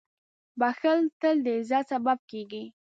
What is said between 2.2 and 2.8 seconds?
کېږي.